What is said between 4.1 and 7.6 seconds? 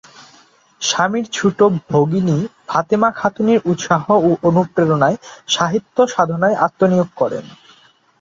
ও অনুপ্রেরণায় সাহিত্য সাধনায় আত্মনিয়োগ করেন।